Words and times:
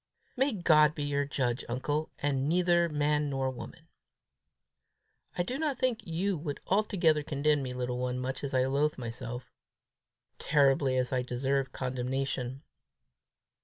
"May 0.35 0.53
God 0.53 0.95
be 0.95 1.03
your 1.03 1.25
judge, 1.25 1.63
uncle, 1.69 2.09
and 2.17 2.49
neither 2.49 2.89
man 2.89 3.29
nor 3.29 3.51
woman!" 3.51 3.87
"I 5.37 5.43
do 5.43 5.59
not 5.59 5.77
think 5.77 5.99
you 6.07 6.35
would 6.39 6.59
altogether 6.65 7.21
condemn 7.21 7.61
me, 7.61 7.71
little 7.71 7.99
one, 7.99 8.17
much 8.17 8.43
as 8.43 8.55
I 8.55 8.65
loathe 8.65 8.97
myself 8.97 9.51
terribly 10.39 10.97
as 10.97 11.13
I 11.13 11.21
deserve 11.21 11.71
condemnation." 11.71 12.63